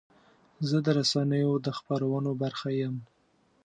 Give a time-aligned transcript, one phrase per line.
[0.69, 2.95] زه د رسنیو د خپرونو برخه یم.